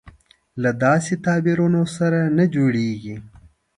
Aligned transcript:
له 0.63 0.71
داسې 0.83 1.13
تعبیرونو 1.25 1.81
سره 1.97 2.19
نه 2.37 2.45
جوړېږي. 2.55 3.15